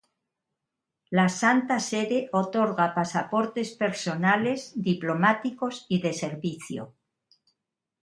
[1.19, 6.95] La Santa Sede otorga pasaportes personales, diplomáticos y de servicio.